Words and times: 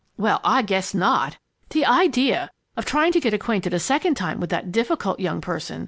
"Well, 0.17 0.41
I 0.43 0.63
guess 0.63 0.95
not! 0.95 1.37
The 1.69 1.85
idea 1.85 2.49
of 2.75 2.85
trying 2.85 3.11
to 3.11 3.19
get 3.19 3.35
acquainted 3.35 3.71
a 3.71 3.79
second 3.79 4.15
time 4.15 4.39
with 4.39 4.49
that 4.49 4.71
difficult 4.71 5.19
young 5.19 5.41
person!" 5.41 5.79